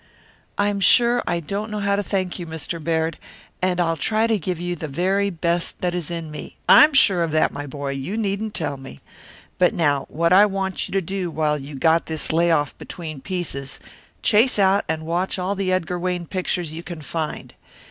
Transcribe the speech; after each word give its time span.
"I'm 0.57 0.79
sure 0.79 1.21
I 1.27 1.39
don't 1.39 1.69
know 1.69 1.77
how 1.77 1.95
to 1.95 2.01
thank 2.01 2.39
you, 2.39 2.47
Mr. 2.47 2.83
Baird, 2.83 3.19
and 3.61 3.79
I'll 3.79 3.97
try 3.97 4.25
to 4.25 4.39
give 4.39 4.59
you 4.59 4.75
the 4.75 4.87
very 4.87 5.29
best 5.29 5.77
that 5.81 5.93
is 5.93 6.09
in 6.09 6.31
me" 6.31 6.57
"I'm 6.81 6.91
sure 6.91 7.21
of 7.21 7.29
that, 7.33 7.51
my 7.51 7.67
boy; 7.67 7.91
you 7.91 8.17
needn't 8.17 8.55
tell 8.55 8.77
me. 8.77 8.99
But 9.59 9.75
now 9.75 10.07
what 10.09 10.33
I 10.33 10.47
want 10.47 10.87
you 10.87 10.91
to 10.93 11.01
do 11.01 11.29
while 11.29 11.59
you 11.59 11.75
got 11.75 12.07
this 12.07 12.33
lay 12.33 12.49
off 12.49 12.75
between 12.79 13.21
pieces, 13.21 13.79
chase 14.23 14.57
out 14.57 14.85
and 14.89 15.03
watch 15.05 15.37
all 15.37 15.53
the 15.53 15.71
Edgar 15.71 15.99
Wayne 15.99 16.25
pictures 16.25 16.73
you 16.73 16.81
can 16.81 17.03
find. 17.03 17.53